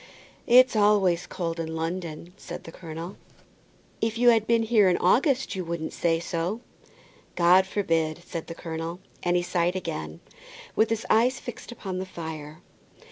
[0.47, 3.17] "It's always cold in London," said the colonel.
[4.01, 6.61] "If you had to be here in August you wouldn't say so."
[7.35, 10.19] "God forbid," said the colonel, and he sighed again,
[10.75, 12.63] with his eyes fixed upon the fire.